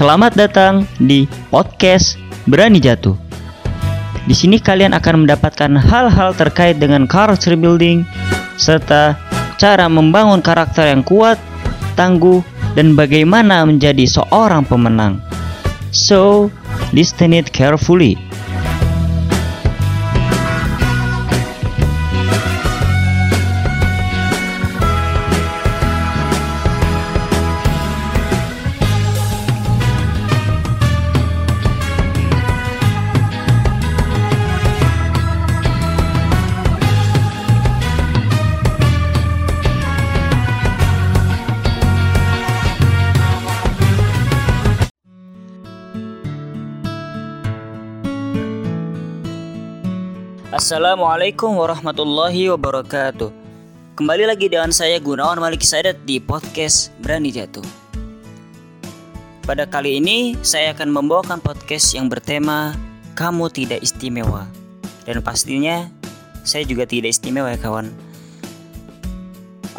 [0.00, 2.16] Selamat datang di podcast
[2.48, 3.20] Berani Jatuh.
[4.24, 8.08] Di sini kalian akan mendapatkan hal-hal terkait dengan character building
[8.56, 9.20] serta
[9.60, 11.36] cara membangun karakter yang kuat,
[12.00, 12.40] tangguh,
[12.72, 15.20] dan bagaimana menjadi seorang pemenang.
[15.92, 16.48] So,
[16.96, 18.16] listen it carefully.
[50.60, 53.32] Assalamualaikum warahmatullahi wabarakatuh.
[53.96, 57.64] Kembali lagi dengan saya Gunawan Malik Sadat di podcast Berani Jatuh.
[59.48, 62.76] Pada kali ini saya akan membawakan podcast yang bertema
[63.16, 64.52] Kamu Tidak Istimewa.
[65.08, 65.88] Dan pastinya
[66.44, 67.88] saya juga tidak istimewa ya kawan.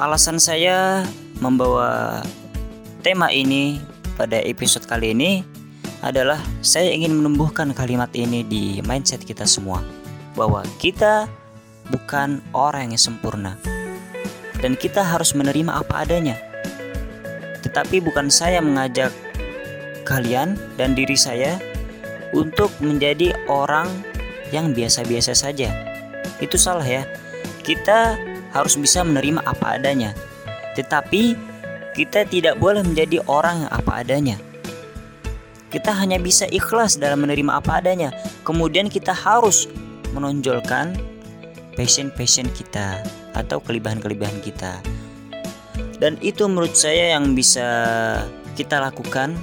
[0.01, 1.05] Alasan saya
[1.37, 2.25] membawa
[3.05, 3.77] tema ini
[4.17, 5.45] pada episode kali ini
[6.01, 10.00] adalah saya ingin menumbuhkan kalimat ini di mindset kita semua
[10.37, 11.27] bahwa kita
[11.91, 13.59] bukan orang yang sempurna
[14.61, 16.37] dan kita harus menerima apa adanya.
[17.65, 19.11] Tetapi bukan saya mengajak
[20.05, 21.57] kalian dan diri saya
[22.31, 23.89] untuk menjadi orang
[24.53, 25.71] yang biasa-biasa saja.
[26.39, 27.03] Itu salah ya.
[27.61, 28.17] Kita
[28.51, 30.11] harus bisa menerima apa adanya.
[30.75, 31.35] Tetapi
[31.91, 34.37] kita tidak boleh menjadi orang yang apa adanya.
[35.71, 38.11] Kita hanya bisa ikhlas dalam menerima apa adanya.
[38.43, 39.71] Kemudian kita harus
[40.11, 40.95] menonjolkan
[41.75, 43.03] passion-passion kita
[43.35, 44.83] atau kelebihan-kelebihan kita.
[46.01, 47.67] Dan itu menurut saya yang bisa
[48.57, 49.37] kita lakukan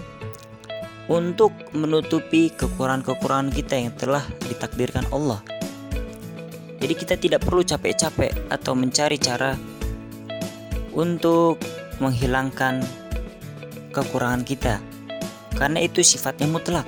[1.09, 5.41] untuk menutupi kekurangan-kekurangan kita yang telah ditakdirkan Allah.
[6.79, 9.57] Jadi kita tidak perlu capek-capek atau mencari cara
[10.95, 11.59] untuk
[11.99, 12.85] menghilangkan
[13.91, 14.79] kekurangan kita.
[15.59, 16.87] Karena itu sifatnya mutlak.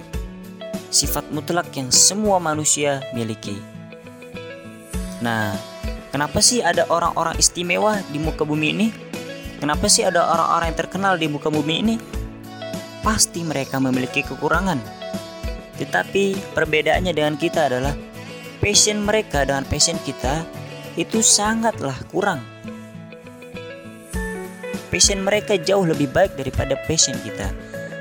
[0.90, 3.54] Sifat mutlak yang semua manusia miliki.
[5.22, 5.54] Nah,
[6.10, 8.88] kenapa sih ada orang-orang istimewa di muka bumi ini?
[9.62, 11.96] Kenapa sih ada orang-orang yang terkenal di muka bumi ini?
[13.06, 14.82] Pasti mereka memiliki kekurangan.
[15.78, 17.94] Tetapi perbedaannya dengan kita adalah
[18.58, 20.42] passion mereka dengan passion kita
[20.98, 22.42] itu sangatlah kurang.
[24.90, 27.46] Passion mereka jauh lebih baik daripada passion kita.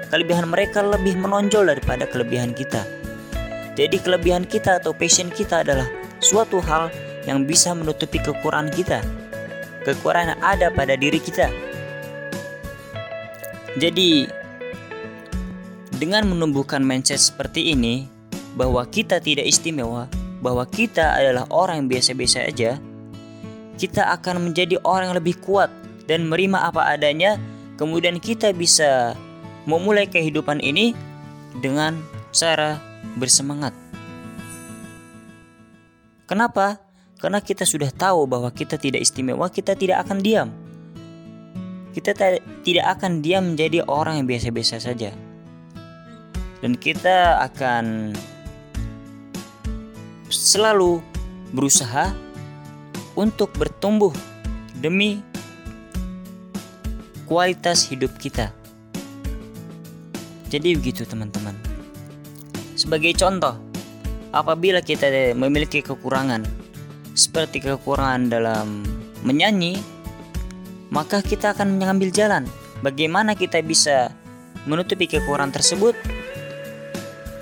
[0.09, 2.81] Kelebihan mereka lebih menonjol daripada kelebihan kita.
[3.77, 5.85] Jadi kelebihan kita atau passion kita adalah
[6.17, 6.89] suatu hal
[7.29, 8.99] yang bisa menutupi kekurangan kita.
[9.85, 11.47] Kekurangan yang ada pada diri kita.
[13.77, 14.25] Jadi,
[16.01, 18.09] dengan menumbuhkan mindset seperti ini,
[18.57, 20.09] bahwa kita tidak istimewa,
[20.41, 22.81] bahwa kita adalah orang yang biasa-biasa aja,
[23.77, 25.69] kita akan menjadi orang yang lebih kuat
[26.09, 27.37] dan menerima apa adanya,
[27.77, 29.13] kemudian kita bisa
[29.69, 30.97] memulai kehidupan ini
[31.61, 32.01] dengan
[32.33, 32.81] cara
[33.21, 33.77] bersemangat.
[36.25, 36.81] Kenapa?
[37.21, 40.49] Karena kita sudah tahu bahwa kita tidak istimewa, kita tidak akan diam.
[41.93, 42.15] Kita
[42.65, 45.11] tidak akan diam menjadi orang yang biasa-biasa saja.
[46.63, 48.13] Dan kita akan
[50.29, 51.01] selalu
[51.49, 52.13] berusaha
[53.17, 54.13] untuk bertumbuh
[54.77, 55.19] demi
[57.25, 58.58] kualitas hidup kita.
[60.49, 61.53] Jadi begitu teman-teman.
[62.73, 63.53] Sebagai contoh,
[64.33, 66.41] apabila kita memiliki kekurangan
[67.13, 68.81] seperti kekurangan dalam
[69.21, 69.77] menyanyi,
[70.89, 72.49] maka kita akan mengambil jalan.
[72.81, 74.09] Bagaimana kita bisa
[74.65, 75.93] menutupi kekurangan tersebut?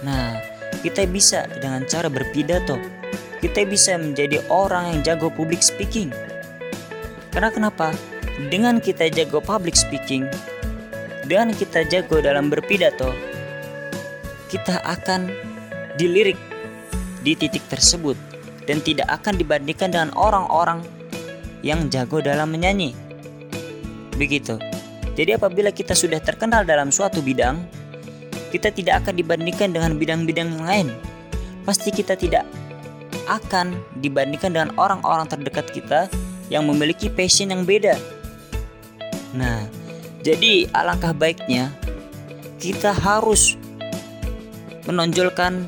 [0.04, 0.42] Nah,
[0.82, 2.76] kita bisa dengan cara berpidato.
[3.38, 6.10] Kita bisa menjadi orang yang jago public speaking.
[7.30, 7.94] Karena kenapa?
[8.50, 10.26] Dengan kita jago public speaking,
[11.28, 13.12] dengan kita jago dalam berpidato,
[14.48, 15.28] kita akan
[16.00, 16.40] dilirik
[17.22, 18.16] di titik tersebut
[18.64, 20.80] dan tidak akan dibandingkan dengan orang-orang
[21.68, 22.96] yang jago dalam menyanyi.
[24.16, 24.56] Begitu.
[25.20, 27.60] Jadi apabila kita sudah terkenal dalam suatu bidang,
[28.56, 30.88] kita tidak akan dibandingkan dengan bidang-bidang yang lain.
[31.68, 32.48] Pasti kita tidak
[33.28, 36.08] akan dibandingkan dengan orang-orang terdekat kita
[36.48, 38.00] yang memiliki passion yang beda.
[39.36, 39.68] Nah,
[40.28, 41.72] jadi alangkah baiknya
[42.60, 43.56] kita harus
[44.84, 45.64] menonjolkan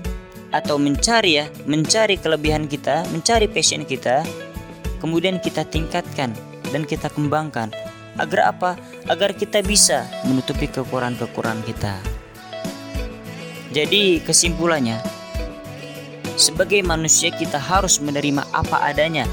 [0.51, 4.27] atau mencari ya, mencari kelebihan kita, mencari passion kita,
[4.99, 6.35] kemudian kita tingkatkan
[6.75, 7.71] dan kita kembangkan.
[8.19, 8.75] Agar apa?
[9.07, 11.95] Agar kita bisa menutupi kekurangan-kekurangan kita.
[13.71, 14.99] Jadi kesimpulannya,
[16.35, 19.23] sebagai manusia kita harus menerima apa adanya,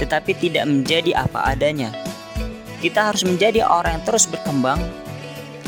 [0.00, 1.92] tetapi tidak menjadi apa adanya.
[2.80, 4.80] Kita harus menjadi orang yang terus berkembang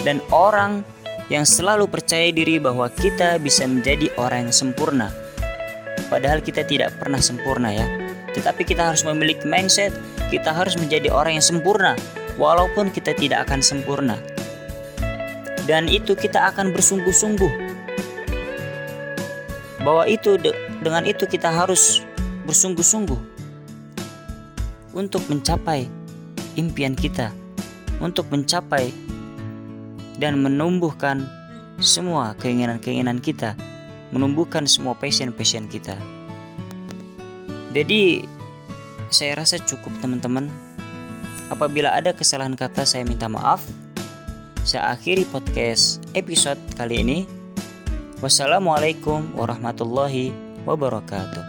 [0.01, 0.81] dan orang
[1.29, 5.13] yang selalu percaya diri bahwa kita bisa menjadi orang yang sempurna.
[6.09, 7.85] Padahal kita tidak pernah sempurna ya.
[8.33, 9.93] Tetapi kita harus memiliki mindset,
[10.33, 11.97] kita harus menjadi orang yang sempurna
[12.41, 14.17] walaupun kita tidak akan sempurna.
[15.69, 17.53] Dan itu kita akan bersungguh-sungguh.
[19.85, 20.41] Bahwa itu
[20.81, 22.01] dengan itu kita harus
[22.49, 23.21] bersungguh-sungguh
[24.97, 26.02] untuk mencapai
[26.59, 27.33] impian kita,
[28.03, 28.91] untuk mencapai
[30.19, 31.27] dan menumbuhkan
[31.83, 33.59] semua keinginan-keinginan kita,
[34.15, 35.99] menumbuhkan semua passion-passion kita.
[37.73, 38.29] Jadi
[39.09, 40.49] saya rasa cukup teman-teman.
[41.49, 43.61] Apabila ada kesalahan kata saya minta maaf.
[44.63, 47.19] Saya akhiri podcast episode kali ini.
[48.23, 50.31] Wassalamualaikum warahmatullahi
[50.63, 51.42] wabarakatuh.